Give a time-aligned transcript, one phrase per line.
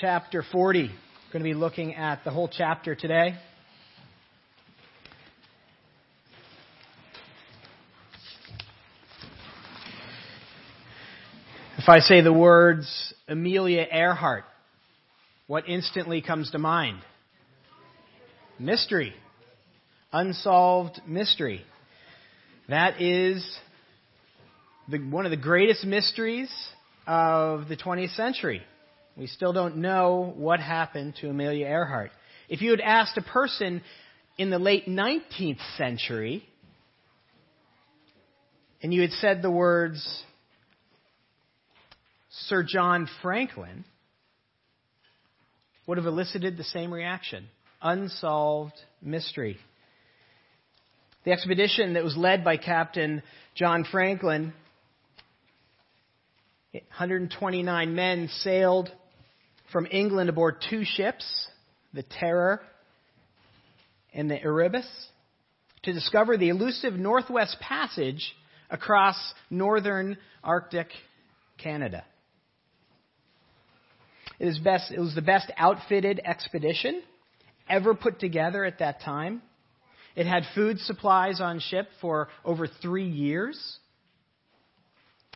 [0.00, 0.82] chapter 40.
[0.82, 0.88] We're
[1.32, 3.34] going to be looking at the whole chapter today.
[11.78, 14.44] If I say the words Amelia Earhart,
[15.46, 16.98] what instantly comes to mind?
[18.58, 19.14] Mystery.
[20.12, 21.62] Unsolved mystery.
[22.68, 23.46] That is
[24.90, 26.50] the, one of the greatest mysteries
[27.06, 28.62] of the 20th century.
[29.16, 32.10] We still don't know what happened to Amelia Earhart.
[32.50, 33.82] If you had asked a person
[34.36, 36.46] in the late 19th century,
[38.82, 40.22] and you had said the words
[42.30, 43.86] Sir John Franklin,
[45.86, 47.48] would have elicited the same reaction
[47.80, 49.56] unsolved mystery.
[51.24, 53.22] The expedition that was led by Captain
[53.54, 54.52] John Franklin,
[56.72, 58.90] 129 men sailed
[59.72, 61.24] from England aboard two ships,
[61.92, 62.60] the Terror
[64.14, 64.86] and the Erebus,
[65.82, 68.34] to discover the elusive Northwest Passage
[68.70, 69.16] across
[69.50, 70.88] northern Arctic
[71.58, 72.04] Canada.
[74.38, 77.02] It, is best, it was the best outfitted expedition
[77.68, 79.42] ever put together at that time.
[80.14, 83.78] It had food supplies on ship for over three years.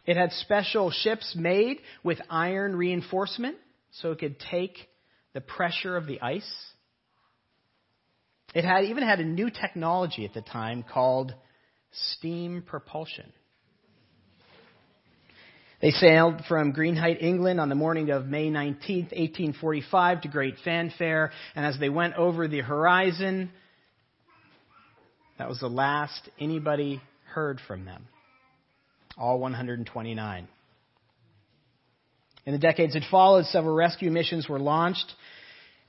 [0.06, 3.56] It had special ships made with iron reinforcement
[3.92, 4.76] so it could take
[5.32, 6.50] the pressure of the ice.
[8.54, 11.34] It had even had a new technology at the time called
[11.92, 13.32] steam propulsion.
[15.80, 21.32] They sailed from Greenhithe, England on the morning of May 19, 1845 to great fanfare,
[21.54, 23.50] and as they went over the horizon,
[25.38, 28.08] that was the last anybody heard from them.
[29.16, 30.48] All 129.
[32.46, 35.12] In the decades that followed, several rescue missions were launched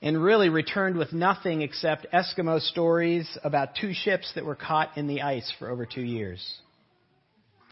[0.02, 5.06] and really returned with nothing except Eskimo stories about two ships that were caught in
[5.06, 6.44] the ice for over two years.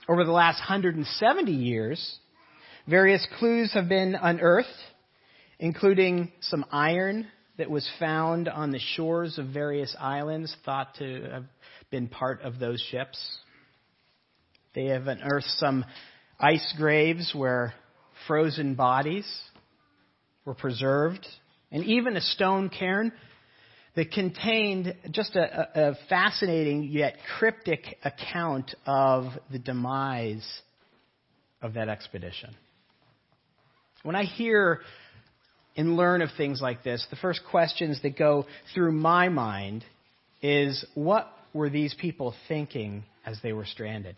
[0.09, 2.19] Over the last 170 years,
[2.89, 4.69] various clues have been unearthed,
[5.59, 7.27] including some iron
[7.59, 11.45] that was found on the shores of various islands thought to have
[11.91, 13.19] been part of those ships.
[14.75, 15.85] They have unearthed some
[16.39, 17.75] ice graves where
[18.27, 19.27] frozen bodies
[20.45, 21.27] were preserved,
[21.71, 23.13] and even a stone cairn
[23.97, 30.47] that contained just a, a, fascinating yet cryptic account of the demise
[31.61, 32.55] of that expedition.
[34.03, 34.81] When I hear
[35.77, 39.85] and learn of things like this, the first questions that go through my mind
[40.41, 44.17] is what were these people thinking as they were stranded?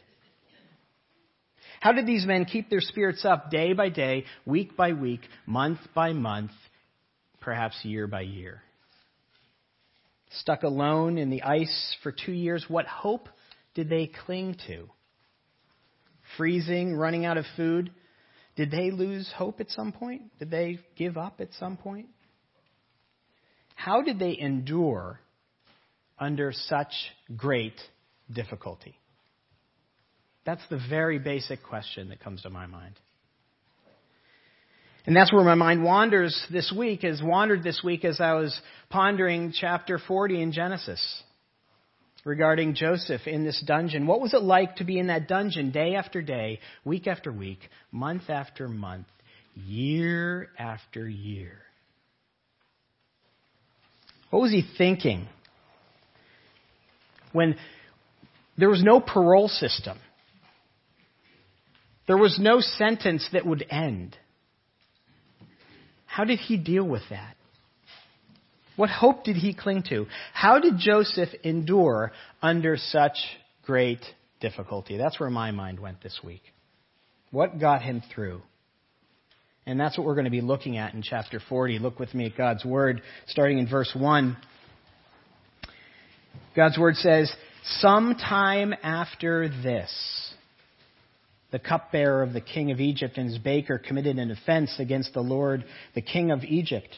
[1.82, 5.80] How did these men keep their spirits up day by day, week by week, month
[5.94, 6.52] by month,
[7.40, 8.62] perhaps year by year?
[10.40, 13.28] stuck alone in the ice for two years, what hope
[13.74, 14.88] did they cling to?
[16.36, 17.90] Freezing, running out of food.
[18.56, 20.22] Did they lose hope at some point?
[20.38, 22.06] Did they give up at some point?
[23.74, 25.20] How did they endure
[26.18, 26.92] under such
[27.36, 27.74] great
[28.32, 28.96] difficulty?
[30.44, 32.94] That's the very basic question that comes to my mind.
[35.04, 38.56] And that's where my mind wanders this week, has wandered this week as I was
[38.88, 41.22] pondering chapter 40 in Genesis
[42.24, 44.06] regarding Joseph in this dungeon.
[44.06, 47.58] What was it like to be in that dungeon day after day, week after week,
[47.90, 49.06] month after month,
[49.54, 51.58] year after year?
[54.30, 55.26] What was he thinking
[57.32, 57.56] when
[58.56, 59.98] there was no parole system?
[62.12, 64.18] There was no sentence that would end.
[66.04, 67.36] How did he deal with that?
[68.76, 70.04] What hope did he cling to?
[70.34, 72.12] How did Joseph endure
[72.42, 73.16] under such
[73.64, 74.00] great
[74.42, 74.98] difficulty?
[74.98, 76.42] That's where my mind went this week.
[77.30, 78.42] What got him through?
[79.64, 81.78] And that's what we're going to be looking at in chapter 40.
[81.78, 84.36] Look with me at God's Word, starting in verse 1.
[86.54, 87.32] God's Word says,
[87.78, 90.21] Sometime after this,
[91.52, 95.20] the cupbearer of the king of Egypt and his baker committed an offense against the
[95.20, 95.64] Lord,
[95.94, 96.88] the king of Egypt.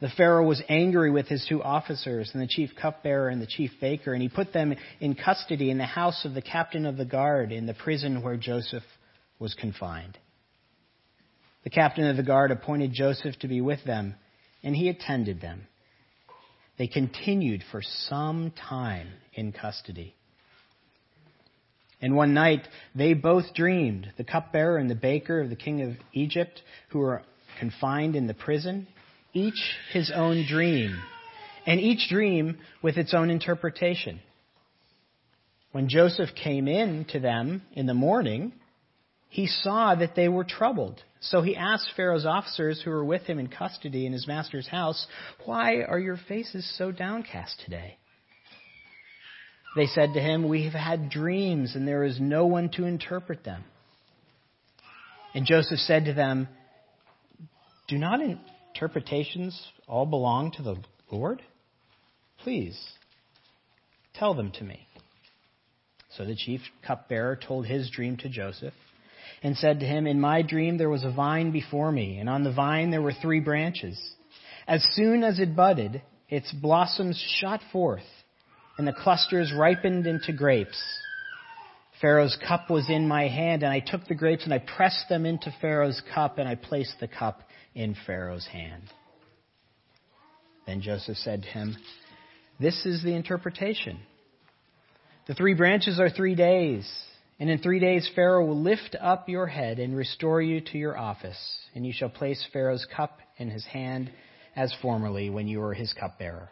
[0.00, 3.70] The Pharaoh was angry with his two officers and the chief cupbearer and the chief
[3.80, 7.04] baker, and he put them in custody in the house of the captain of the
[7.04, 8.82] guard in the prison where Joseph
[9.38, 10.18] was confined.
[11.62, 14.16] The captain of the guard appointed Joseph to be with them,
[14.64, 15.68] and he attended them.
[16.78, 20.16] They continued for some time in custody.
[22.02, 25.96] And one night they both dreamed, the cupbearer and the baker of the king of
[26.12, 27.22] Egypt, who were
[27.58, 28.88] confined in the prison.
[29.32, 31.00] each his own dream,
[31.64, 34.20] and each dream with its own interpretation.
[35.70, 38.52] When Joseph came in to them in the morning,
[39.30, 41.02] he saw that they were troubled.
[41.20, 45.06] So he asked Pharaoh's officers who were with him in custody in his master's house,
[45.46, 47.96] Why are your faces so downcast today?
[49.74, 53.44] They said to him, We have had dreams, and there is no one to interpret
[53.44, 53.64] them.
[55.34, 56.48] And Joseph said to them,
[57.88, 60.76] Do not interpretations all belong to the
[61.10, 61.42] Lord?
[62.42, 62.78] Please,
[64.14, 64.86] tell them to me.
[66.16, 68.74] So the chief cupbearer told his dream to Joseph
[69.42, 72.44] and said to him, In my dream there was a vine before me, and on
[72.44, 73.98] the vine there were three branches.
[74.68, 78.02] As soon as it budded, its blossoms shot forth,
[78.78, 80.82] and the clusters ripened into grapes.
[82.00, 85.24] Pharaoh's cup was in my hand, and I took the grapes and I pressed them
[85.24, 87.42] into Pharaoh's cup, and I placed the cup
[87.74, 88.82] in Pharaoh's hand.
[90.66, 91.76] Then Joseph said to him,
[92.58, 94.00] This is the interpretation.
[95.26, 96.90] The three branches are three days.
[97.42, 100.96] And in three days Pharaoh will lift up your head and restore you to your
[100.96, 101.38] office,
[101.74, 104.12] and you shall place Pharaoh's cup in his hand
[104.54, 106.50] as formerly when you were his cupbearer.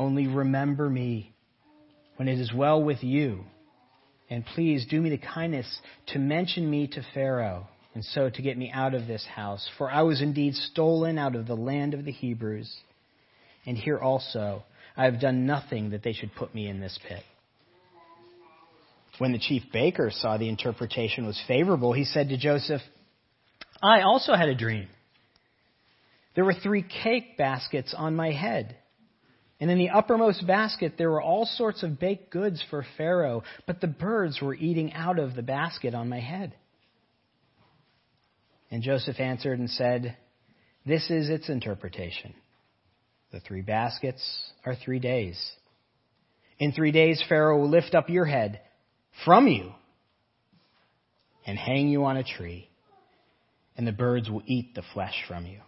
[0.00, 1.34] Only remember me
[2.16, 3.44] when it is well with you,
[4.30, 5.66] and please do me the kindness
[6.06, 9.90] to mention me to Pharaoh, and so to get me out of this house, for
[9.90, 12.74] I was indeed stolen out of the land of the Hebrews.
[13.66, 14.62] And here also
[14.96, 17.22] I have done nothing that they should put me in this pit.
[19.18, 22.80] When the chief baker saw the interpretation was favorable, he said to Joseph,
[23.82, 24.88] I also had a dream.
[26.34, 28.76] There were three cake baskets on my head.
[29.60, 33.80] And in the uppermost basket there were all sorts of baked goods for Pharaoh, but
[33.80, 36.54] the birds were eating out of the basket on my head.
[38.70, 40.16] And Joseph answered and said,
[40.86, 42.34] This is its interpretation.
[43.32, 44.22] The three baskets
[44.64, 45.38] are three days.
[46.58, 48.60] In three days Pharaoh will lift up your head
[49.24, 49.72] from you
[51.46, 52.68] and hang you on a tree,
[53.76, 55.60] and the birds will eat the flesh from you.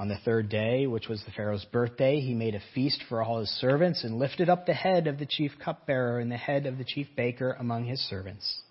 [0.00, 3.38] On the third day, which was the Pharaoh's birthday, he made a feast for all
[3.40, 6.78] his servants and lifted up the head of the chief cupbearer and the head of
[6.78, 8.62] the chief baker among his servants.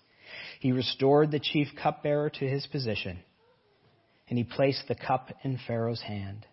[0.58, 3.20] He restored the chief cupbearer to his position,
[4.28, 6.46] and he placed the cup in Pharaoh's hand.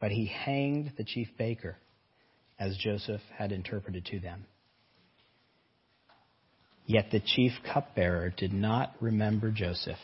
[0.00, 1.76] But he hanged the chief baker,
[2.58, 4.44] as Joseph had interpreted to them.
[6.84, 10.00] Yet the chief cupbearer did not remember Joseph,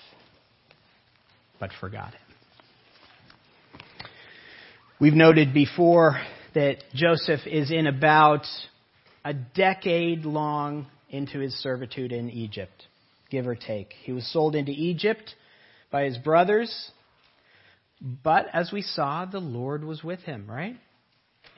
[1.58, 2.25] but forgot him.
[4.98, 6.18] We've noted before
[6.54, 8.46] that Joseph is in about
[9.26, 12.86] a decade long into his servitude in Egypt,
[13.28, 13.92] give or take.
[14.04, 15.34] He was sold into Egypt
[15.90, 16.90] by his brothers,
[18.00, 20.78] but as we saw, the Lord was with him, right?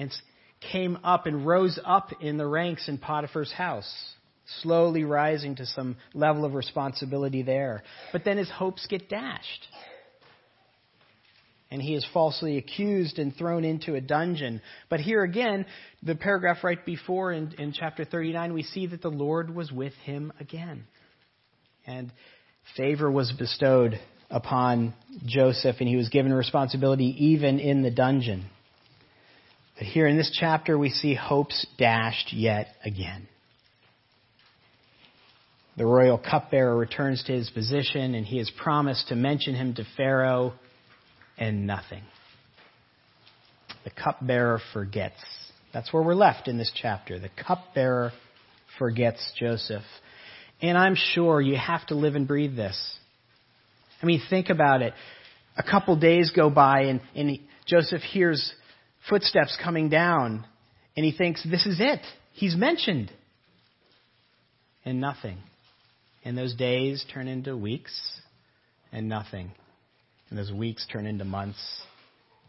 [0.00, 0.12] And
[0.73, 4.14] came up and rose up in the ranks in Potiphar's house
[4.62, 7.82] slowly rising to some level of responsibility there.
[8.12, 9.67] But then his hopes get dashed.
[11.70, 14.62] And he is falsely accused and thrown into a dungeon.
[14.88, 15.67] But here again,
[16.03, 19.93] the paragraph right before in, in chapter 39, we see that the Lord was with
[20.05, 20.87] him again.
[21.87, 22.11] And
[22.76, 24.00] favor was bestowed
[24.31, 24.94] upon
[25.26, 28.46] Joseph, and he was given responsibility even in the dungeon.
[29.77, 33.29] But here in this chapter, we see hopes dashed yet again.
[35.77, 39.87] The royal cupbearer returns to his position, and he has promised to mention him to
[39.96, 40.55] Pharaoh,
[41.38, 42.02] and nothing.
[43.84, 45.22] The cupbearer forgets.
[45.72, 47.18] That's where we're left in this chapter.
[47.18, 48.12] The cupbearer
[48.78, 49.84] forgets Joseph.
[50.60, 52.78] And I'm sure you have to live and breathe this.
[54.02, 54.94] I mean, think about it.
[55.56, 58.52] A couple days go by, and, and Joseph hears
[59.08, 60.46] footsteps coming down,
[60.96, 62.00] and he thinks, This is it.
[62.32, 63.10] He's mentioned.
[64.84, 65.38] And nothing.
[66.24, 67.92] And those days turn into weeks
[68.92, 69.52] and nothing.
[70.31, 71.58] And those weeks turn into months.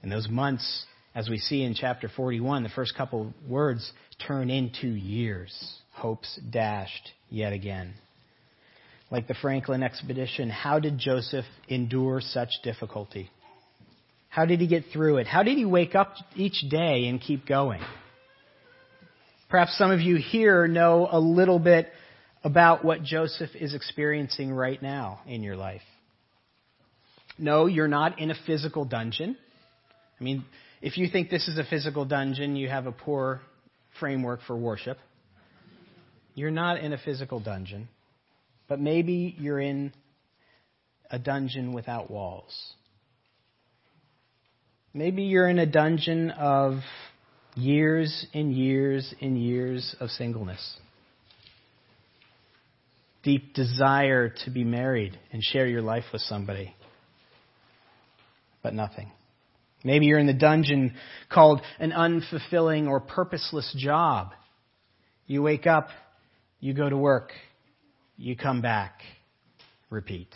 [0.01, 3.91] And those months, as we see in chapter 41, the first couple words
[4.25, 5.79] turn into years.
[5.93, 7.93] Hopes dashed yet again.
[9.11, 13.29] Like the Franklin expedition, how did Joseph endure such difficulty?
[14.29, 15.27] How did he get through it?
[15.27, 17.81] How did he wake up each day and keep going?
[19.49, 21.87] Perhaps some of you here know a little bit
[22.43, 25.81] about what Joseph is experiencing right now in your life.
[27.39, 29.37] No, you're not in a physical dungeon.
[30.19, 30.43] I mean,
[30.81, 33.41] if you think this is a physical dungeon, you have a poor
[33.99, 34.97] framework for worship.
[36.35, 37.87] You're not in a physical dungeon,
[38.67, 39.93] but maybe you're in
[41.09, 42.73] a dungeon without walls.
[44.93, 46.79] Maybe you're in a dungeon of
[47.55, 50.77] years and years and years of singleness.
[53.23, 56.73] Deep desire to be married and share your life with somebody,
[58.61, 59.11] but nothing.
[59.83, 60.95] Maybe you're in the dungeon
[61.29, 64.31] called an unfulfilling or purposeless job.
[65.25, 65.89] You wake up,
[66.59, 67.31] you go to work,
[68.17, 68.99] you come back,
[69.89, 70.27] repeat.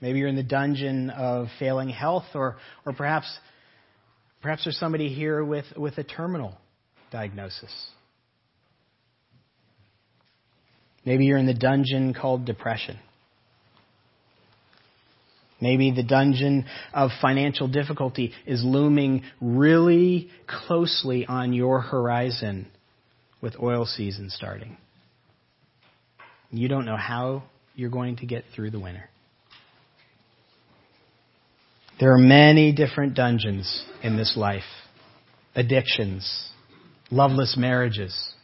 [0.00, 3.26] Maybe you're in the dungeon of failing health, or, or perhaps,
[4.40, 6.56] perhaps there's somebody here with, with a terminal
[7.10, 7.72] diagnosis.
[11.04, 12.98] Maybe you're in the dungeon called depression.
[15.60, 22.66] Maybe the dungeon of financial difficulty is looming really closely on your horizon
[23.40, 24.76] with oil season starting.
[26.50, 27.44] You don't know how
[27.74, 29.08] you're going to get through the winter.
[31.98, 34.62] There are many different dungeons in this life
[35.54, 36.50] addictions,
[37.10, 38.34] loveless marriages.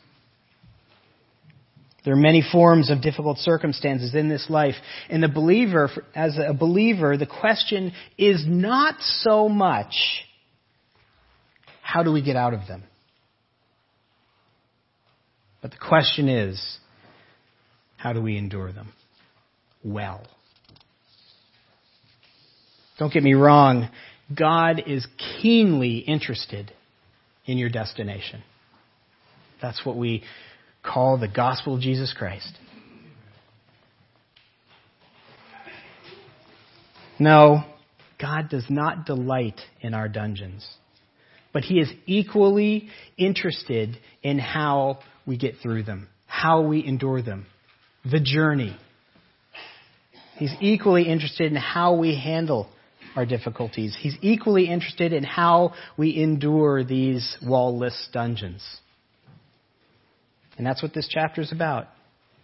[2.04, 4.74] There are many forms of difficult circumstances in this life.
[5.08, 9.94] And the believer, as a believer, the question is not so much
[11.80, 12.84] how do we get out of them?
[15.60, 16.78] But the question is
[17.96, 18.92] how do we endure them?
[19.84, 20.26] Well.
[22.98, 23.90] Don't get me wrong,
[24.34, 25.06] God is
[25.40, 26.72] keenly interested
[27.46, 28.42] in your destination.
[29.60, 30.22] That's what we
[30.82, 32.52] call the gospel of Jesus Christ.
[37.18, 37.64] No,
[38.20, 40.66] God does not delight in our dungeons,
[41.52, 47.46] but He is equally interested in how we get through them, how we endure them,
[48.10, 48.76] the journey.
[50.36, 52.68] He's equally interested in how we handle
[53.14, 53.96] our difficulties.
[54.00, 58.62] He's equally interested in how we endure these wall-less dungeons.
[60.56, 61.88] And that's what this chapter is about.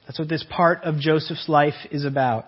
[0.07, 2.47] That's what this part of Joseph's life is about.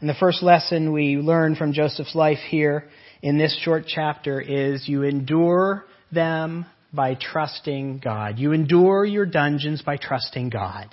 [0.00, 2.88] And the first lesson we learn from Joseph's life here
[3.22, 8.38] in this short chapter is you endure them by trusting God.
[8.38, 10.92] You endure your dungeons by trusting God.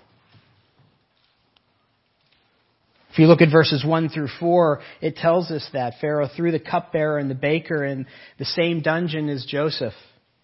[3.12, 6.60] If you look at verses 1 through 4, it tells us that Pharaoh threw the
[6.60, 8.06] cupbearer and the baker in
[8.38, 9.94] the same dungeon as Joseph.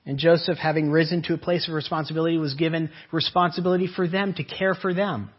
[0.06, 4.44] And Joseph, having risen to a place of responsibility, was given responsibility for them, to
[4.44, 5.32] care for them.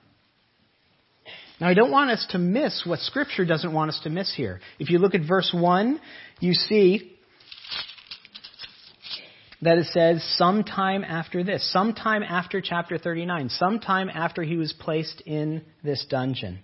[1.61, 4.61] Now, I don't want us to miss what Scripture doesn't want us to miss here.
[4.79, 6.01] If you look at verse 1,
[6.41, 7.13] you see
[9.63, 15.23] that it says, sometime after this, sometime after chapter 39, sometime after he was placed
[15.23, 16.59] in this dungeon.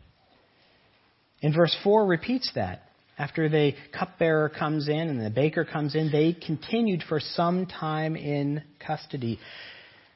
[1.40, 2.82] In verse 4 repeats that.
[3.19, 8.16] After the cupbearer comes in and the baker comes in, they continued for some time
[8.16, 9.38] in custody.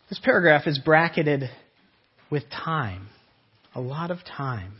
[0.08, 1.50] This paragraph is bracketed
[2.30, 3.08] with time,
[3.74, 4.74] a lot of time.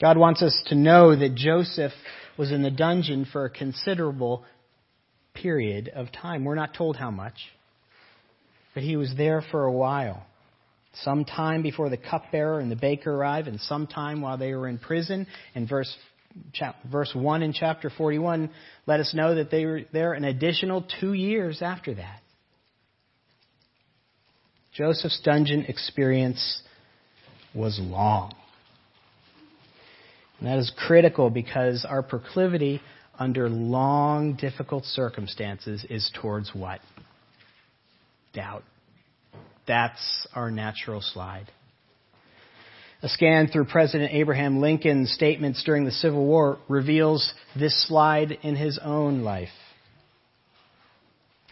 [0.00, 1.92] God wants us to know that Joseph
[2.36, 4.44] was in the dungeon for a considerable
[5.34, 6.44] period of time.
[6.44, 7.34] We're not told how much,
[8.72, 10.26] but he was there for a while
[11.02, 14.68] some time before the cupbearer and the baker arrived, and some time while they were
[14.68, 15.26] in prison.
[15.54, 15.94] And verse,
[16.90, 18.50] verse 1 in chapter 41
[18.86, 22.20] let us know that they were there an additional two years after that.
[24.72, 26.62] Joseph's dungeon experience
[27.54, 28.34] was long.
[30.40, 32.80] And that is critical because our proclivity
[33.18, 36.80] under long, difficult circumstances is towards what?
[38.32, 38.64] Doubt.
[39.66, 41.50] That's our natural slide.
[43.02, 48.56] A scan through President Abraham Lincoln's statements during the Civil War reveals this slide in
[48.56, 49.50] his own life.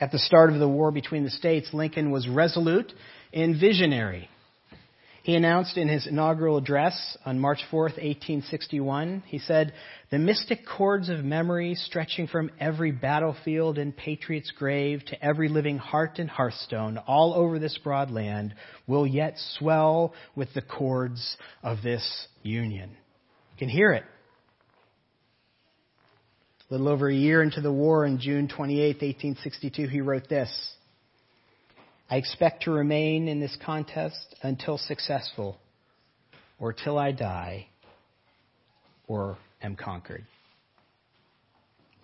[0.01, 2.93] At the start of the war between the states, Lincoln was resolute
[3.33, 4.29] and visionary.
[5.23, 9.73] He announced in his inaugural address on March 4, 1861, he said,
[10.11, 15.79] The mystic chords of memory stretching from every battlefield and patriot's grave to every living
[15.79, 18.55] heart and hearthstone all over this broad land
[18.89, 22.91] will yet swell with the chords of this union.
[22.91, 24.05] You can hear it.
[26.69, 30.51] A little over a year into the war, on June 28, 1862, he wrote this.
[32.13, 35.57] I expect to remain in this contest until successful,
[36.59, 37.69] or till I die,
[39.07, 40.27] or am conquered.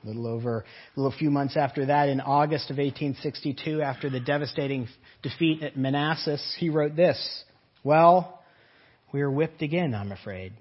[0.03, 0.65] A little over,
[0.97, 4.89] a little few months after that, in August of 1862, after the devastating
[5.23, 7.45] defeat at Manassas, he wrote this
[7.85, 8.43] Well,
[9.13, 10.55] we are whipped again, I'm afraid.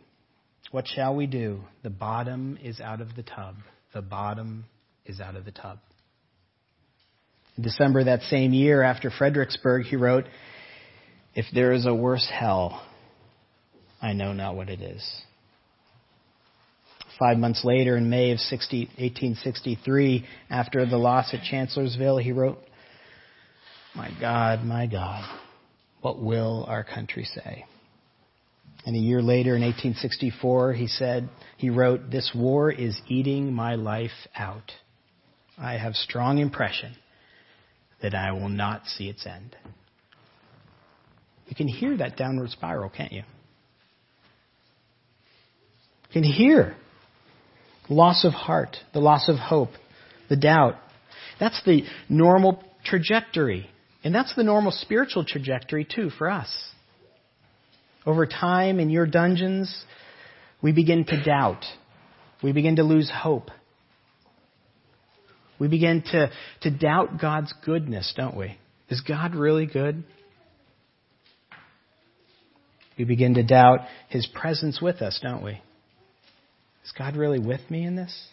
[0.72, 1.62] What shall we do?
[1.84, 3.56] The bottom is out of the tub.
[3.94, 4.66] The bottom
[5.06, 5.80] is out of the tub.
[7.58, 10.26] In December that same year, after Fredericksburg, he wrote,
[11.34, 12.86] If there is a worse hell,
[14.02, 15.22] I know not what it is.
[17.18, 22.60] Five months later, in May of 60, 1863, after the loss at Chancellorsville, he wrote,
[23.96, 25.24] My God, my God,
[26.02, 27.66] what will our country say?
[28.86, 33.74] And a year later, in 1864, he said, he wrote, This war is eating my
[33.74, 34.72] life out.
[35.58, 36.96] I have strong impression
[38.02, 39.56] that I will not see its end.
[41.48, 43.24] You can hear that downward spiral, can't you?
[46.10, 46.76] You can hear
[47.90, 49.70] loss of heart, the loss of hope,
[50.30, 50.76] the doubt.
[51.40, 53.70] That's the normal trajectory.
[54.04, 56.50] And that's the normal spiritual trajectory, too, for us.
[58.06, 59.84] Over time, in your dungeons,
[60.62, 61.66] we begin to doubt.
[62.42, 63.52] We begin to lose hope.
[65.60, 66.30] We begin to,
[66.62, 68.58] to doubt God's goodness, don't we?
[68.90, 70.04] Is God really good?
[72.98, 75.62] We begin to doubt His presence with us, don't we?
[76.84, 78.28] Is God really with me in this?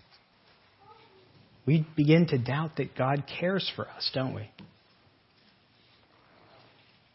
[1.67, 4.51] We begin to doubt that God cares for us, don't we?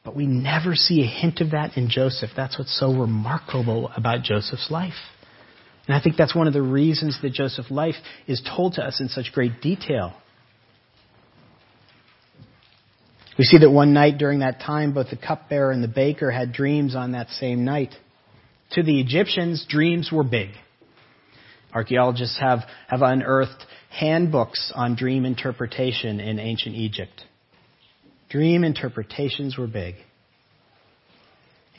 [0.04, 2.32] But we never see a hint of that in Joseph.
[2.36, 4.94] That's what's so remarkable about Joseph's life.
[5.90, 7.96] And I think that's one of the reasons that Joseph's life
[8.28, 10.14] is told to us in such great detail.
[13.40, 16.54] We see that one night during that time, both the cupbearer and the baker had
[16.54, 17.96] dreams on that same night.
[18.74, 20.50] To the Egyptians, dreams were big.
[21.74, 27.24] Archaeologists have, have unearthed handbooks on dream interpretation in ancient Egypt.
[28.30, 29.96] Dream interpretations were big.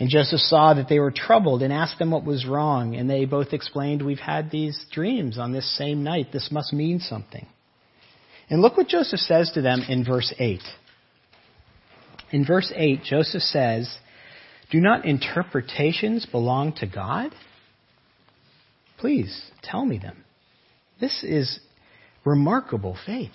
[0.01, 2.97] And Joseph saw that they were troubled and asked them what was wrong.
[2.97, 6.29] And they both explained, We've had these dreams on this same night.
[6.33, 7.47] This must mean something.
[8.49, 10.61] And look what Joseph says to them in verse 8.
[12.33, 13.95] In verse 8, Joseph says,
[14.71, 17.33] Do not interpretations belong to God?
[18.97, 20.25] Please tell me them.
[20.99, 21.61] This is
[22.25, 23.33] remarkable faith.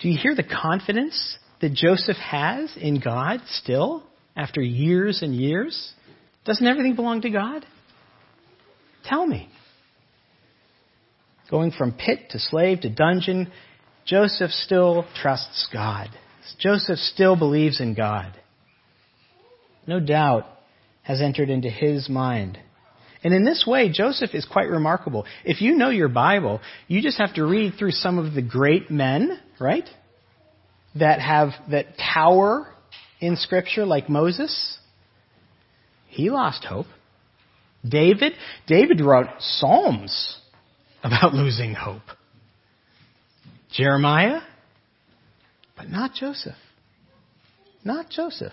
[0.00, 4.04] Do you hear the confidence that Joseph has in God still
[4.36, 5.92] after years and years?
[6.44, 7.64] Doesn't everything belong to God?
[9.04, 9.48] Tell me.
[11.50, 13.52] Going from pit to slave to dungeon,
[14.06, 16.08] Joseph still trusts God.
[16.58, 18.32] Joseph still believes in God.
[19.86, 20.46] No doubt
[21.02, 22.58] has entered into his mind.
[23.22, 25.24] And in this way, Joseph is quite remarkable.
[25.44, 28.90] If you know your Bible, you just have to read through some of the great
[28.90, 29.88] men, right?
[30.96, 32.73] That have, that tower
[33.24, 34.78] in Scripture, like Moses.
[36.08, 36.86] He lost hope.
[37.86, 38.32] David,
[38.66, 40.38] David wrote Psalms
[41.02, 42.02] about losing hope.
[43.72, 44.40] Jeremiah,
[45.76, 46.54] but not Joseph.
[47.84, 48.52] Not Joseph.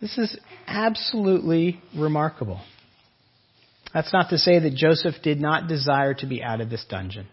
[0.00, 2.60] This is absolutely remarkable.
[3.92, 7.26] That's not to say that Joseph did not desire to be out of this dungeon.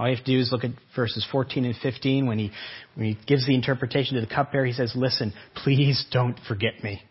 [0.00, 2.50] All you have to do is look at verses 14 and 15 when he,
[2.94, 4.64] when he gives the interpretation to the cupbearer.
[4.64, 7.02] He says, Listen, please don't forget me.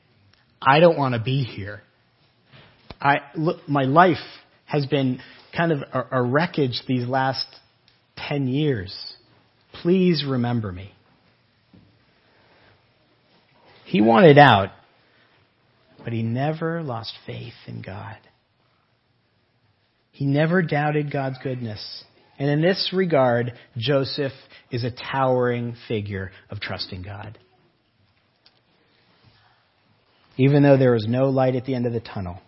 [0.59, 1.83] I don't want to be here.
[2.99, 4.17] I, look, my life
[4.65, 5.19] has been
[5.55, 7.45] kind of a, a wreckage these last
[8.27, 8.97] 10 years.
[9.83, 10.91] Please remember me.
[13.85, 14.69] He wanted out,
[16.03, 18.17] but he never lost faith in God.
[20.11, 22.03] He never doubted God's goodness.
[22.39, 24.31] And in this regard, Joseph
[24.71, 27.37] is a towering figure of trusting God.
[30.37, 32.39] Even though there is no light at the end of the tunnel.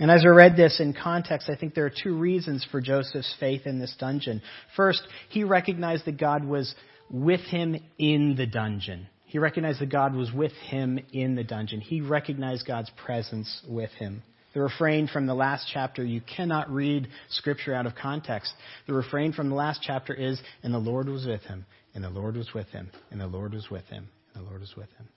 [0.00, 3.32] And as I read this in context, I think there are two reasons for Joseph's
[3.38, 4.42] faith in this dungeon.
[4.74, 6.74] First, he recognized that God was
[7.10, 9.06] with him in the dungeon.
[9.26, 11.80] He recognized that God was with him in the dungeon.
[11.80, 14.22] He recognized God's presence with him.
[14.52, 18.52] The refrain from the last chapter, you cannot read Scripture out of context.
[18.86, 22.10] The refrain from the last chapter is, and the Lord was with him, and the
[22.10, 24.88] Lord was with him, and the Lord was with him, and the Lord was with
[24.98, 25.08] him.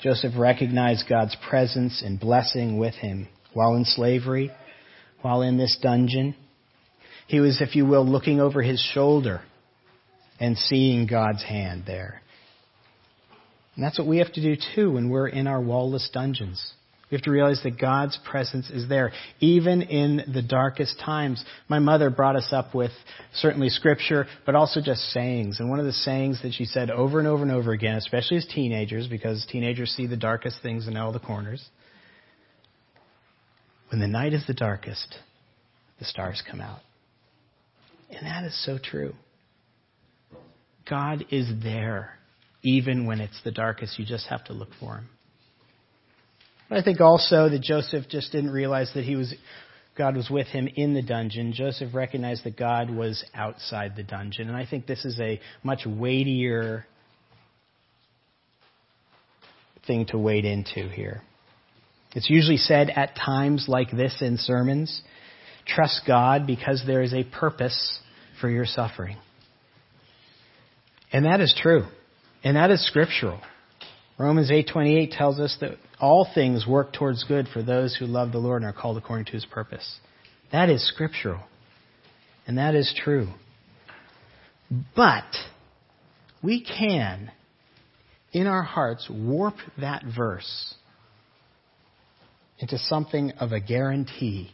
[0.00, 4.50] Joseph recognized God's presence and blessing with him while in slavery,
[5.22, 6.34] while in this dungeon.
[7.26, 9.42] He was, if you will, looking over his shoulder
[10.40, 12.22] and seeing God's hand there.
[13.78, 16.72] And that's what we have to do too when we're in our wallless dungeons.
[17.12, 21.44] We have to realize that God's presence is there, even in the darkest times.
[21.68, 22.90] My mother brought us up with
[23.34, 25.60] certainly scripture, but also just sayings.
[25.60, 28.38] And one of the sayings that she said over and over and over again, especially
[28.38, 31.64] as teenagers, because teenagers see the darkest things in all the corners.
[33.92, 35.14] When the night is the darkest,
[36.00, 36.80] the stars come out.
[38.10, 39.14] And that is so true.
[40.90, 42.17] God is there,
[42.62, 43.98] even when it's the darkest.
[43.98, 45.08] You just have to look for him.
[46.70, 49.34] I think also that Joseph just didn't realize that he was
[49.96, 51.52] God was with him in the dungeon.
[51.52, 54.46] Joseph recognized that God was outside the dungeon.
[54.46, 56.86] And I think this is a much weightier
[59.86, 61.22] thing to wade into here.
[62.14, 65.02] It's usually said at times like this in sermons
[65.66, 68.00] trust God because there is a purpose
[68.40, 69.16] for your suffering.
[71.12, 71.86] And that is true.
[72.44, 73.40] And that is scriptural.
[74.18, 78.38] Romans 8:28 tells us that all things work towards good for those who love the
[78.38, 80.00] Lord and are called according to his purpose.
[80.50, 81.40] That is scriptural.
[82.46, 83.28] And that is true.
[84.94, 85.24] But
[86.42, 87.30] we can
[88.32, 90.74] in our hearts warp that verse
[92.58, 94.52] into something of a guarantee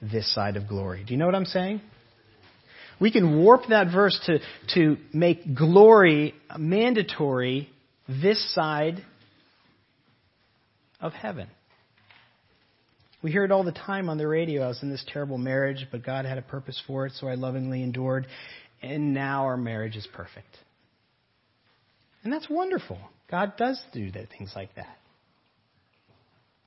[0.00, 1.04] this side of glory.
[1.04, 1.80] Do you know what I'm saying?
[3.00, 4.38] We can warp that verse to,
[4.74, 7.68] to make glory mandatory
[8.08, 9.04] this side
[11.00, 11.48] of heaven.
[13.22, 14.64] We hear it all the time on the radio.
[14.64, 17.34] I was in this terrible marriage, but God had a purpose for it, so I
[17.34, 18.26] lovingly endured.
[18.82, 20.58] And now our marriage is perfect.
[22.22, 22.98] And that's wonderful.
[23.30, 24.98] God does do things like that.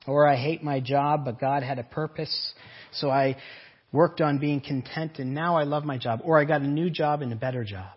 [0.06, 2.52] Or I hate my job, but God had a purpose,
[2.92, 3.36] so I
[3.92, 6.20] worked on being content, and now I love my job.
[6.24, 7.92] Or I got a new job and a better job.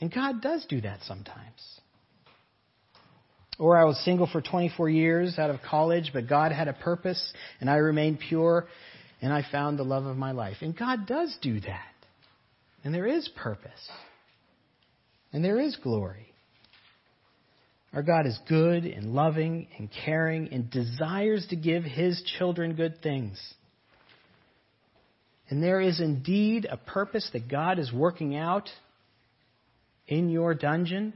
[0.00, 1.80] And God does do that sometimes.
[3.58, 7.32] Or I was single for 24 years out of college, but God had a purpose
[7.60, 8.68] and I remained pure
[9.20, 10.58] and I found the love of my life.
[10.60, 11.94] And God does do that.
[12.84, 13.90] And there is purpose.
[15.32, 16.32] And there is glory.
[17.92, 23.02] Our God is good and loving and caring and desires to give His children good
[23.02, 23.40] things.
[25.50, 28.68] And there is indeed a purpose that God is working out
[30.06, 31.14] in your dungeon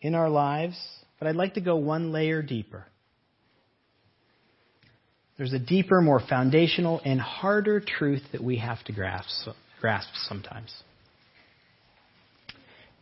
[0.00, 0.78] in our lives,
[1.18, 2.84] but I'd like to go one layer deeper.
[5.36, 9.48] There's a deeper, more foundational, and harder truth that we have to grasp,
[9.80, 10.72] grasp sometimes.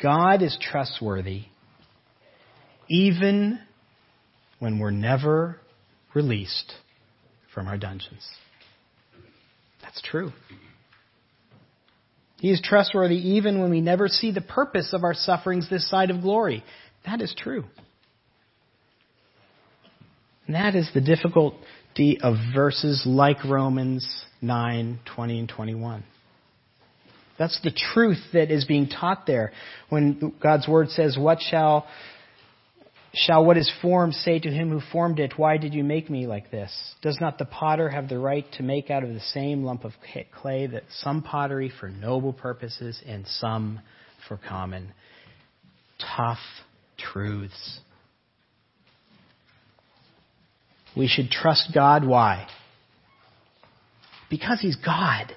[0.02, 1.44] God is trustworthy
[2.88, 3.60] even
[4.58, 5.58] when we're never
[6.14, 6.72] released
[7.54, 8.26] from our dungeons.
[9.94, 10.32] That's true.
[12.40, 16.10] He is trustworthy even when we never see the purpose of our sufferings this side
[16.10, 16.64] of glory.
[17.06, 17.64] That is true.
[20.46, 24.06] And that is the difficulty of verses like Romans
[24.42, 26.04] 9, 20, and 21.
[27.38, 29.52] That's the truth that is being taught there
[29.88, 31.86] when God's word says, What shall
[33.16, 36.26] Shall what is formed say to him who formed it, Why did you make me
[36.26, 36.72] like this?
[37.00, 39.92] Does not the potter have the right to make out of the same lump of
[40.32, 43.80] clay that some pottery for noble purposes and some
[44.26, 44.92] for common?
[46.16, 46.40] Tough
[46.98, 47.78] truths.
[50.96, 52.04] We should trust God.
[52.04, 52.48] Why?
[54.28, 55.32] Because He's God.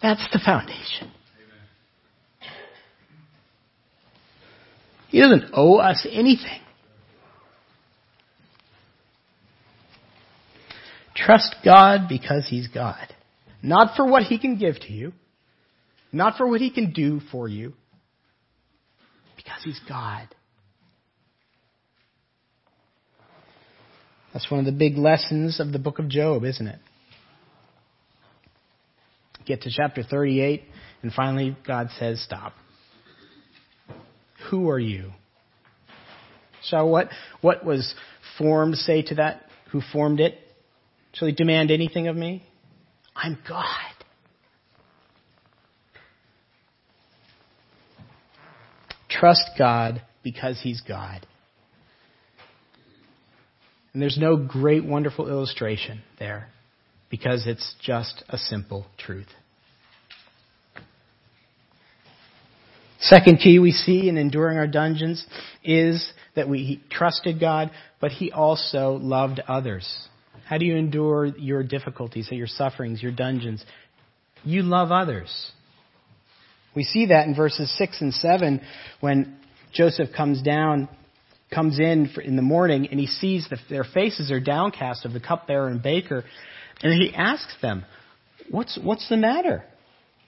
[0.00, 1.12] That's the foundation.
[5.16, 6.60] He doesn't owe us anything.
[11.14, 13.14] Trust God because He's God.
[13.62, 15.14] Not for what He can give to you,
[16.12, 17.72] not for what He can do for you,
[19.36, 20.28] because He's God.
[24.34, 26.78] That's one of the big lessons of the book of Job, isn't it?
[29.46, 30.62] Get to chapter 38,
[31.00, 32.52] and finally God says, Stop.
[34.50, 35.12] Who are you?
[36.64, 37.08] Shall what,
[37.40, 37.94] what was
[38.38, 40.38] formed say to that who formed it?
[41.12, 42.44] Shall he demand anything of me?
[43.14, 43.64] I'm God.
[49.08, 51.26] Trust God because He's God.
[53.92, 56.48] And there's no great, wonderful illustration there
[57.08, 59.28] because it's just a simple truth.
[63.00, 65.24] Second key we see in enduring our dungeons
[65.62, 70.08] is that we trusted God, but He also loved others.
[70.46, 73.64] How do you endure your difficulties, your sufferings, your dungeons?
[74.44, 75.50] You love others.
[76.74, 78.60] We see that in verses 6 and 7
[79.00, 79.38] when
[79.72, 80.88] Joseph comes down,
[81.52, 85.20] comes in in the morning, and he sees that their faces are downcast of the
[85.20, 86.24] cupbearer and baker,
[86.82, 87.84] and he asks them,
[88.50, 89.64] "What's what's the matter?"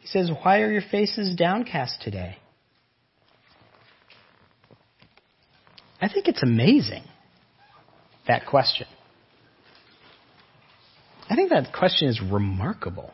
[0.01, 2.39] He says, "Why are your faces downcast today?"
[6.01, 7.03] I think it's amazing
[8.27, 8.87] that question.
[11.29, 13.13] I think that question is remarkable.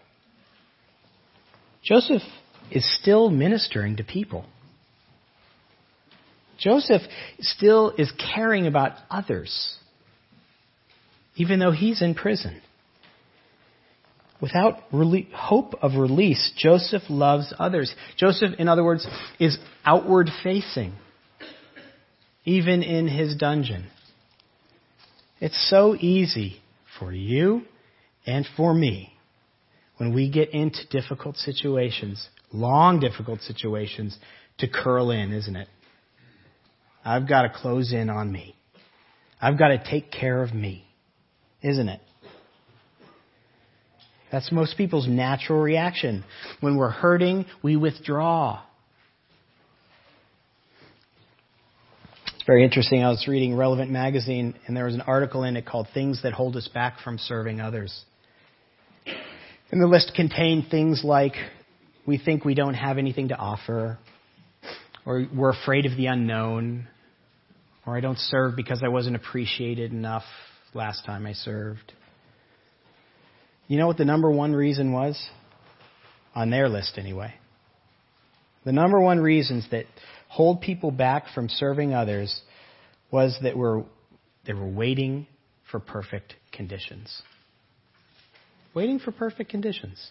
[1.82, 2.22] Joseph
[2.70, 4.44] is still ministering to people.
[6.58, 7.02] Joseph
[7.40, 9.76] still is caring about others,
[11.36, 12.60] even though he's in prison.
[14.40, 14.82] Without
[15.32, 17.94] hope of release, Joseph loves others.
[18.16, 19.06] Joseph, in other words,
[19.38, 20.92] is outward facing,
[22.44, 23.86] even in his dungeon.
[25.40, 26.60] It's so easy
[26.98, 27.62] for you
[28.26, 29.12] and for me
[29.96, 34.18] when we get into difficult situations, long difficult situations,
[34.58, 35.68] to curl in, isn't it?
[37.04, 38.54] I've got to close in on me.
[39.40, 40.86] I've got to take care of me,
[41.62, 42.00] isn't it?
[44.32, 46.24] That's most people's natural reaction.
[46.60, 48.62] When we're hurting, we withdraw.
[52.46, 53.02] Very interesting.
[53.02, 56.34] I was reading Relevant Magazine, and there was an article in it called Things That
[56.34, 58.04] Hold Us Back from Serving Others.
[59.70, 61.32] And the list contained things like
[62.06, 63.96] we think we don't have anything to offer,
[65.06, 66.86] or we're afraid of the unknown,
[67.86, 70.24] or I don't serve because I wasn't appreciated enough
[70.74, 71.94] last time I served.
[73.68, 75.18] You know what the number one reason was?
[76.34, 77.32] On their list, anyway.
[78.66, 79.86] The number one reasons that
[80.34, 82.42] hold people back from serving others
[83.12, 83.84] was that we're,
[84.44, 85.28] they were waiting
[85.70, 87.22] for perfect conditions.
[88.74, 90.10] Waiting for perfect conditions.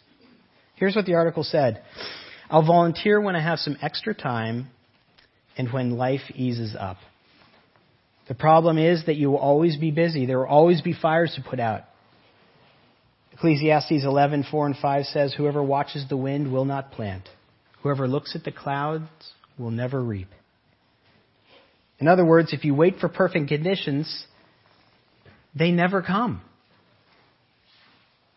[0.76, 1.84] Here's what the article said
[2.50, 4.70] I'll volunteer when I have some extra time
[5.58, 6.98] and when life eases up.
[8.30, 10.26] The problem is that you will always be busy.
[10.26, 11.82] There will always be fires to put out.
[13.34, 17.30] Ecclesiastes 11:4 and 5 says, "Whoever watches the wind will not plant.
[17.82, 20.28] Whoever looks at the clouds will never reap.
[22.00, 24.26] In other words, if you wait for perfect conditions,
[25.56, 26.42] they never come.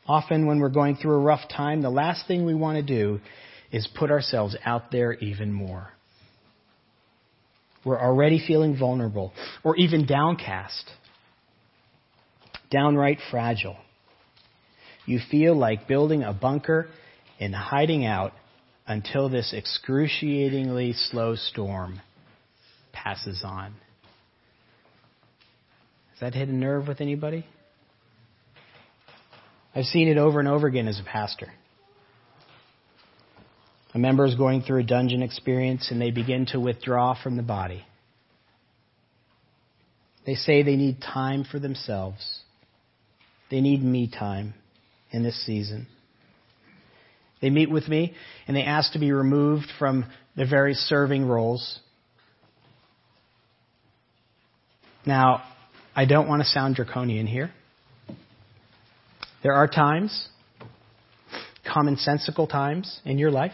[0.07, 3.20] Often, when we're going through a rough time, the last thing we want to do
[3.72, 5.90] is put ourselves out there even more.
[7.85, 9.33] We're already feeling vulnerable
[9.64, 10.90] or even downcast,
[12.70, 13.76] downright fragile.
[15.07, 16.88] You feel like building a bunker
[17.38, 18.33] and hiding out
[18.87, 22.01] until this excruciatingly slow storm
[22.92, 23.75] passes on.
[26.12, 27.44] Has that hit a nerve with anybody?
[29.75, 31.53] I've seen it over and over again as a pastor.
[33.92, 37.42] A member is going through a dungeon experience and they begin to withdraw from the
[37.42, 37.85] body.
[40.25, 42.40] They say they need time for themselves.
[43.51, 44.55] They need me time
[45.11, 45.87] in this season.
[47.40, 48.14] They meet with me
[48.46, 51.81] and they ask to be removed from the various serving roles.
[55.05, 55.42] Now,
[55.94, 57.51] I don't want to sound draconian here.
[59.42, 60.29] There are times,
[61.64, 63.53] commonsensical times in your life.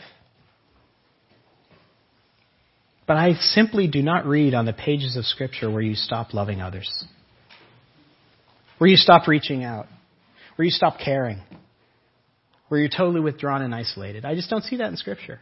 [3.07, 6.62] But I simply do not read on the pages of Scripture where you stop loving
[6.62, 7.05] others,
[8.79, 9.87] where you stop reaching out,
[10.57, 11.42] where you stop caring,
[12.73, 14.25] where you're totally withdrawn and isolated.
[14.25, 15.41] I just don't see that in Scripture.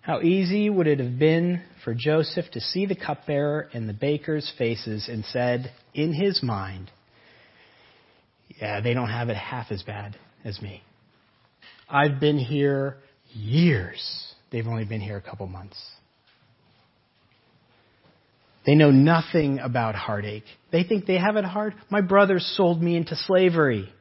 [0.00, 4.48] How easy would it have been for Joseph to see the cupbearer and the baker's
[4.56, 6.88] faces and said, in his mind,
[8.60, 10.80] yeah, they don't have it half as bad as me.
[11.88, 12.98] I've been here
[13.32, 14.34] years.
[14.52, 15.76] They've only been here a couple months.
[18.66, 20.44] They know nothing about heartache.
[20.72, 21.74] They think they have it hard.
[21.90, 23.92] My brothers sold me into slavery.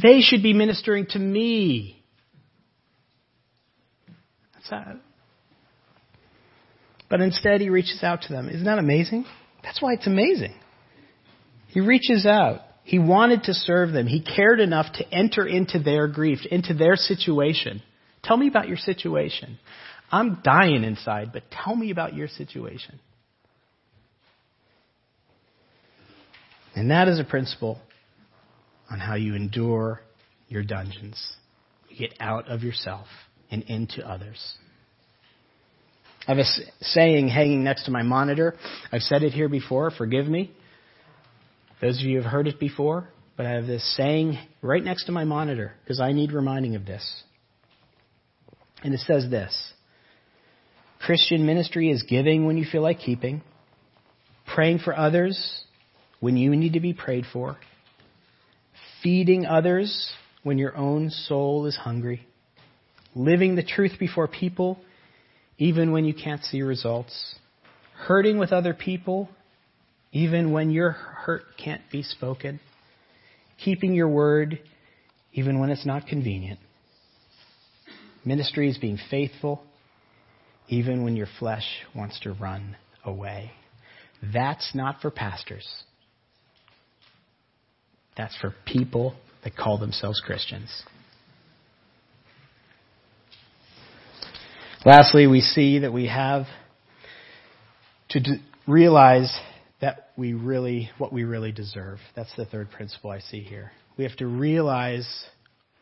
[0.00, 2.02] They should be ministering to me.
[4.54, 5.00] That's sad.
[7.08, 8.48] But instead, he reaches out to them.
[8.48, 9.24] Isn't that amazing?
[9.62, 10.54] That's why it's amazing.
[11.68, 12.60] He reaches out.
[12.82, 14.06] He wanted to serve them.
[14.06, 17.82] He cared enough to enter into their grief, into their situation.
[18.24, 19.58] Tell me about your situation.
[20.10, 23.00] I'm dying inside, but tell me about your situation.
[26.74, 27.78] And that is a principle
[28.90, 30.00] on how you endure
[30.48, 31.36] your dungeons.
[31.88, 33.06] You get out of yourself
[33.50, 34.56] and into others.
[36.26, 36.44] I have a
[36.80, 38.54] saying hanging next to my monitor.
[38.90, 40.52] I've said it here before, forgive me.
[41.80, 45.12] Those of you have heard it before, but I have this saying right next to
[45.12, 47.22] my monitor because I need reminding of this.
[48.82, 49.73] And it says this
[51.04, 53.42] Christian ministry is giving when you feel like keeping,
[54.46, 55.62] praying for others
[56.20, 57.58] when you need to be prayed for,
[59.02, 60.12] feeding others
[60.44, 62.26] when your own soul is hungry,
[63.14, 64.78] living the truth before people
[65.58, 67.34] even when you can't see results,
[67.94, 69.28] hurting with other people
[70.10, 72.58] even when your hurt can't be spoken,
[73.62, 74.58] keeping your word
[75.34, 76.60] even when it's not convenient.
[78.24, 79.62] Ministry is being faithful
[80.68, 83.52] even when your flesh wants to run away.
[84.32, 85.66] That's not for pastors.
[88.16, 90.84] That's for people that call themselves Christians.
[94.84, 96.46] Lastly, we see that we have
[98.10, 98.20] to
[98.66, 99.34] realize
[99.80, 101.98] that we really, what we really deserve.
[102.14, 103.72] That's the third principle I see here.
[103.96, 105.08] We have to realize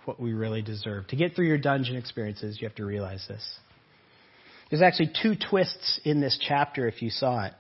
[0.05, 1.07] what we really deserve.
[1.09, 3.45] To get through your dungeon experiences, you have to realize this.
[4.73, 7.53] There's actually two twists in this chapter if you saw it.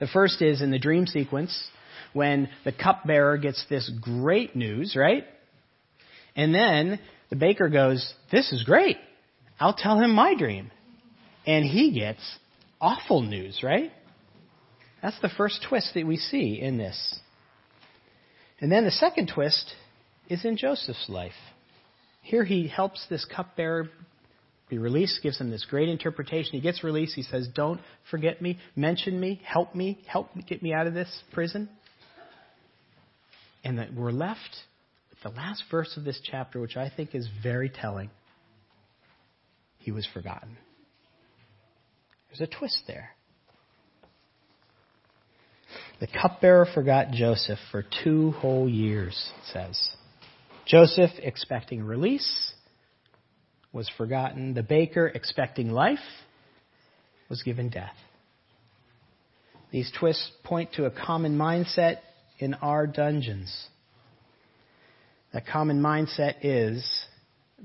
[0.00, 1.68] The first is in the dream sequence
[2.12, 5.24] when the cupbearer gets this great news, right?
[6.34, 6.98] And then
[7.30, 8.96] the baker goes, This is great.
[9.60, 10.72] I'll tell him my dream.
[11.46, 12.38] And he gets
[12.80, 13.92] awful news, right?
[15.00, 17.20] That's the first twist that we see in this.
[18.58, 19.74] And then the second twist
[20.28, 21.38] is in Joseph's life.
[22.22, 23.90] Here he helps this cupbearer
[24.68, 26.52] be released, gives him this great interpretation.
[26.52, 27.14] He gets released.
[27.14, 30.94] He says, Don't forget me, mention me, help me, help me get me out of
[30.94, 31.68] this prison.
[33.62, 34.56] And that we're left
[35.10, 38.10] with the last verse of this chapter, which I think is very telling.
[39.78, 40.56] He was forgotten.
[42.28, 43.10] There's a twist there.
[46.00, 49.90] The cupbearer forgot Joseph for two whole years, it says.
[50.66, 52.52] Joseph, expecting release,
[53.76, 54.54] was forgotten.
[54.54, 55.98] The baker, expecting life,
[57.28, 57.94] was given death.
[59.70, 61.98] These twists point to a common mindset
[62.38, 63.68] in our dungeons.
[65.34, 66.88] That common mindset is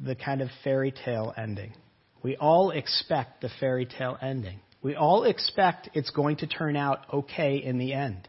[0.05, 1.73] the kind of fairy tale ending.
[2.21, 4.59] We all expect the fairy tale ending.
[4.83, 8.27] We all expect it's going to turn out okay in the end.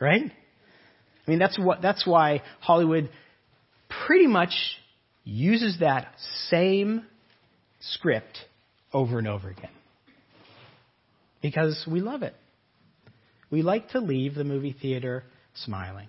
[0.00, 0.24] Right?
[0.24, 3.10] I mean, that's what, that's why Hollywood
[4.06, 4.54] pretty much
[5.22, 6.14] uses that
[6.48, 7.06] same
[7.90, 8.38] script
[8.92, 9.70] over and over again.
[11.40, 12.34] Because we love it.
[13.50, 16.08] We like to leave the movie theater smiling.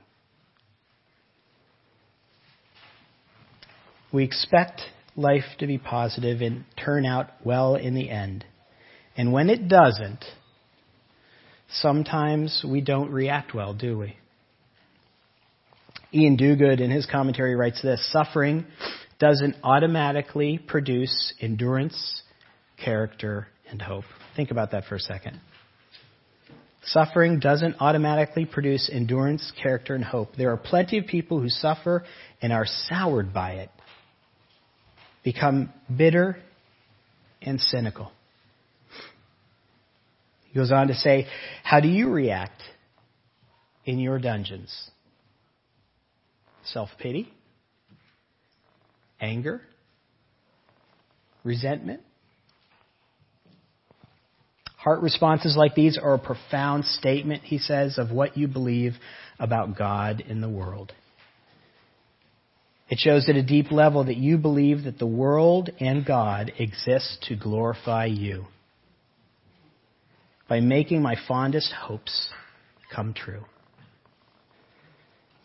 [4.11, 4.81] We expect
[5.15, 8.45] life to be positive and turn out well in the end.
[9.17, 10.23] And when it doesn't,
[11.69, 14.15] sometimes we don't react well, do we?
[16.13, 18.65] Iain Duguid, in his commentary, writes this Suffering
[19.23, 22.23] doesn't automatically produce endurance,
[22.83, 24.03] character, and hope.
[24.35, 25.39] Think about that for a second.
[26.83, 30.35] Suffering doesn't automatically produce endurance, character, and hope.
[30.37, 32.03] There are plenty of people who suffer
[32.41, 33.69] and are soured by it,
[35.23, 36.35] become bitter
[37.41, 38.11] and cynical.
[40.49, 41.27] He goes on to say,
[41.63, 42.61] How do you react
[43.85, 44.91] in your dungeons?
[46.65, 47.31] Self pity?
[49.19, 49.61] Anger?
[51.43, 52.01] Resentment?
[54.77, 58.93] Heart responses like these are a profound statement, he says, of what you believe
[59.39, 60.91] about God in the world.
[62.89, 67.25] It shows at a deep level that you believe that the world and God exist
[67.27, 68.47] to glorify you
[70.49, 72.29] by making my fondest hopes
[72.93, 73.45] come true.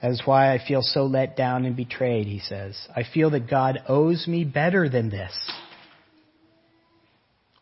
[0.00, 2.76] That is why I feel so let down and betrayed, he says.
[2.94, 5.32] I feel that God owes me better than this,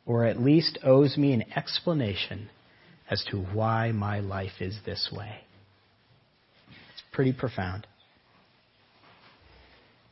[0.05, 2.51] or at least owes me an explanation
[3.11, 5.37] as to why my life is this way.
[6.93, 7.87] It's pretty profound.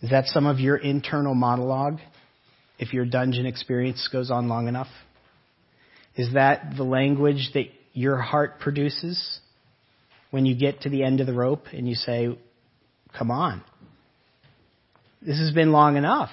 [0.01, 1.99] Is that some of your internal monologue
[2.79, 4.89] if your dungeon experience goes on long enough?
[6.17, 9.41] Is that the language that your heart produces
[10.35, 12.37] when you get to the end of the rope and you say,
[13.17, 13.63] Come on.
[15.23, 16.31] This has been long enough.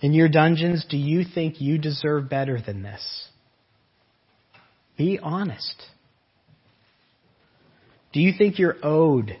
[0.00, 3.28] In your dungeons, do you think you deserve better than this?
[4.98, 5.80] Be honest.
[8.12, 9.38] Do you think you're owed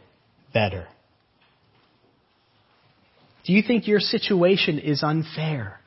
[0.54, 0.86] better?
[3.44, 5.79] Do you think your situation is unfair?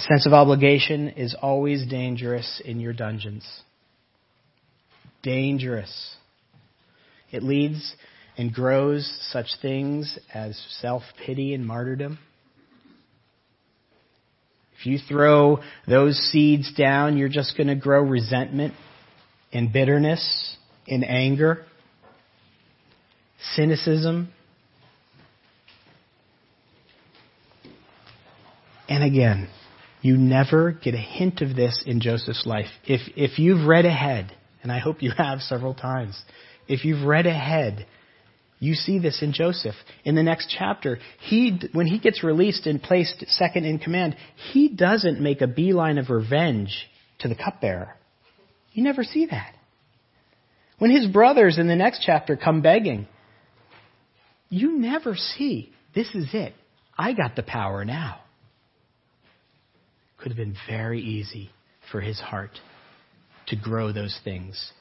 [0.00, 3.46] A sense of obligation is always dangerous in your dungeons.
[5.22, 6.16] dangerous.
[7.30, 7.94] It leads
[8.38, 12.18] and grows such things as self pity and martyrdom.
[14.78, 18.72] If you throw those seeds down, you're just going to grow resentment
[19.52, 20.56] and bitterness
[20.88, 21.66] and anger,
[23.54, 24.32] cynicism.
[28.88, 29.50] And again,
[30.02, 32.68] you never get a hint of this in Joseph's life.
[32.84, 34.32] If, if you've read ahead,
[34.62, 36.20] and I hope you have several times,
[36.68, 37.86] if you've read ahead,
[38.58, 39.74] you see this in Joseph.
[40.04, 44.16] In the next chapter, he, when he gets released and placed second in command,
[44.52, 46.86] he doesn't make a beeline of revenge
[47.20, 47.96] to the cupbearer.
[48.72, 49.54] You never see that.
[50.78, 53.06] When his brothers in the next chapter come begging,
[54.48, 56.54] you never see, this is it.
[56.96, 58.20] I got the power now.
[60.22, 61.50] Could have been very easy
[61.90, 62.50] for his heart
[63.48, 64.72] to grow those things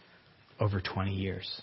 [0.60, 1.62] over 20 years.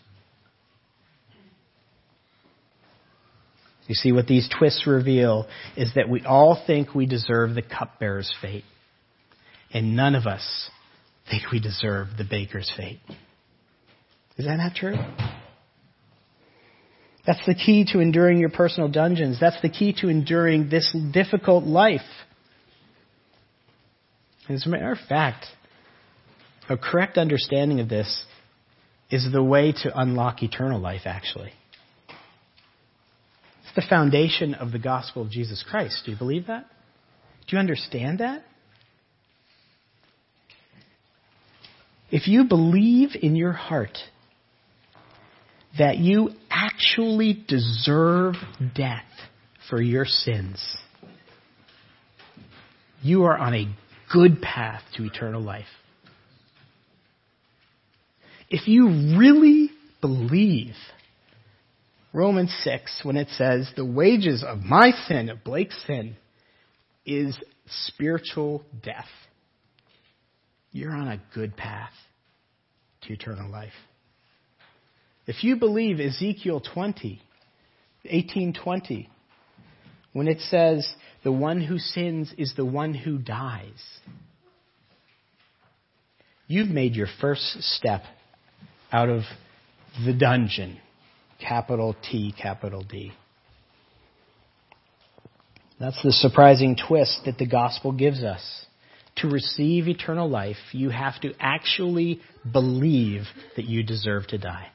[3.87, 5.47] You see, what these twists reveal
[5.77, 8.64] is that we all think we deserve the cupbearer's fate,
[9.72, 10.70] and none of us
[11.31, 13.01] think we deserve the baker's fate.
[14.37, 14.97] Is that not true?
[17.27, 19.39] That's the key to enduring your personal dungeons.
[19.41, 22.01] That's the key to enduring this difficult life.
[24.49, 25.47] As a matter of fact,
[26.68, 28.24] a correct understanding of this
[29.11, 31.53] is the way to unlock eternal life, actually.
[33.64, 36.03] It's the foundation of the gospel of Jesus Christ.
[36.05, 36.66] Do you believe that?
[37.47, 38.44] Do you understand that?
[42.11, 43.99] If you believe in your heart
[45.76, 48.34] that you actually deserve
[48.74, 49.03] death
[49.68, 50.64] for your sins,
[53.03, 53.68] you are on a
[54.13, 55.67] good path to eternal life.
[58.49, 60.75] If you really believe
[62.13, 66.17] Romans 6 when it says the wages of my sin, of Blake's sin,
[67.05, 67.37] is
[67.89, 69.09] spiritual death,
[70.73, 71.93] you're on a good path
[73.03, 73.73] to eternal life.
[75.27, 77.21] If you believe Ezekiel 20,
[78.05, 79.09] 1820,
[80.13, 80.89] when it says
[81.27, 83.83] the one who sins is the one who dies,
[86.47, 88.03] you've made your first step
[88.93, 89.22] out of
[90.05, 90.79] the dungeon,
[91.41, 93.12] capital T, capital D.
[95.81, 98.64] That's the surprising twist that the gospel gives us.
[99.16, 102.20] To receive eternal life, you have to actually
[102.53, 103.22] believe
[103.57, 104.68] that you deserve to die.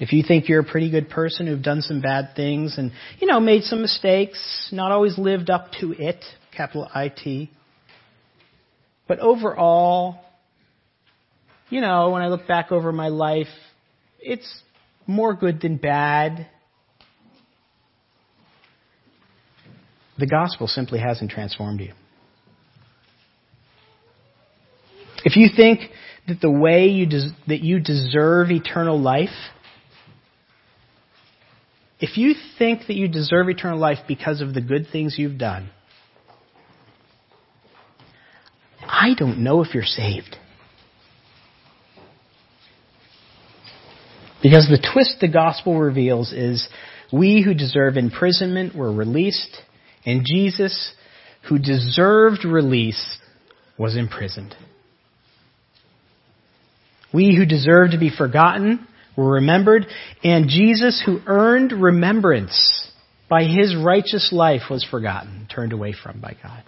[0.00, 2.90] If you think you're a pretty good person who've done some bad things and,
[3.20, 6.24] you know, made some mistakes, not always lived up to it,
[6.56, 7.50] capital I-T.
[9.06, 10.18] But overall,
[11.68, 13.48] you know, when I look back over my life,
[14.18, 14.62] it's
[15.06, 16.46] more good than bad.
[20.18, 21.92] The gospel simply hasn't transformed you.
[25.24, 25.80] If you think
[26.26, 29.28] that the way you des- that you deserve eternal life
[32.00, 35.70] if you think that you deserve eternal life because of the good things you've done,
[38.82, 40.36] I don't know if you're saved.
[44.42, 46.66] Because the twist the gospel reveals is
[47.12, 49.60] we who deserve imprisonment were released,
[50.06, 50.94] and Jesus,
[51.48, 53.18] who deserved release,
[53.78, 54.54] was imprisoned.
[57.12, 58.86] We who deserve to be forgotten
[59.16, 59.86] were remembered,
[60.22, 62.90] and Jesus, who earned remembrance
[63.28, 66.64] by his righteous life, was forgotten, turned away from by God.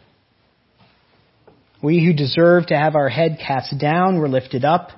[1.83, 4.91] We who deserve to have our head cast down were lifted up,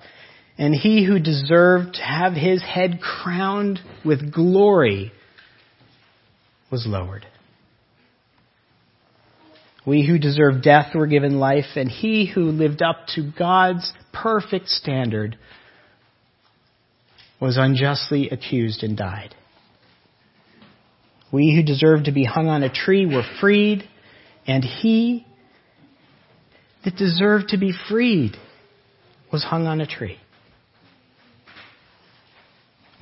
[0.58, 5.12] and he who deserved to have his head crowned with glory
[6.70, 7.26] was lowered.
[9.86, 14.68] We who deserve death were given life, and he who lived up to God's perfect
[14.68, 15.36] standard
[17.44, 19.34] was unjustly accused and died.
[21.30, 23.86] We who deserved to be hung on a tree were freed,
[24.46, 25.26] and he
[26.86, 28.38] that deserved to be freed
[29.30, 30.18] was hung on a tree.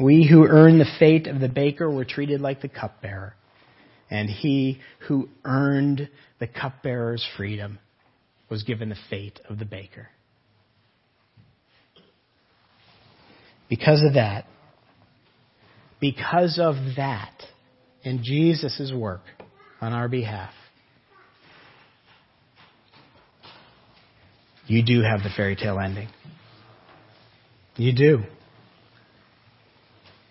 [0.00, 3.36] We who earned the fate of the baker were treated like the cupbearer,
[4.10, 6.08] and he who earned
[6.40, 7.78] the cupbearer's freedom
[8.50, 10.08] was given the fate of the baker.
[13.72, 14.44] Because of that,
[15.98, 17.32] because of that,
[18.04, 19.22] and Jesus' work
[19.80, 20.52] on our behalf,
[24.66, 26.08] you do have the fairy tale ending.
[27.76, 28.18] You do.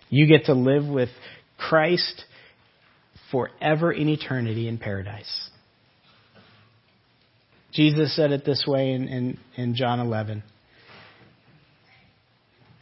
[0.08, 1.08] You get to live with
[1.58, 2.24] Christ
[3.32, 5.50] forever in eternity in paradise.
[7.72, 10.44] Jesus said it this way in, in, in John 11.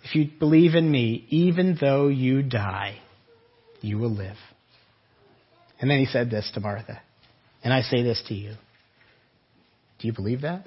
[0.04, 2.98] If you believe in me, even though you die,
[3.80, 4.36] you will live.
[5.80, 7.00] And then he said this to Martha.
[7.62, 8.54] And I say this to you.
[9.98, 10.64] Do you believe that?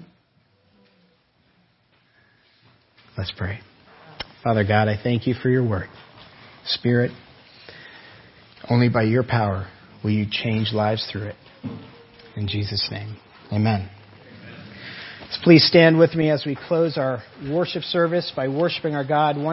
[3.18, 3.60] Let's pray.
[4.44, 5.88] Father God, I thank you for your word.
[6.66, 7.12] Spirit,
[8.70, 9.68] only by your power
[10.04, 11.36] will you change lives through it.
[12.36, 13.18] In Jesus' name,
[13.52, 13.90] amen.
[15.34, 19.36] So please stand with me as we close our worship service by worshiping our God.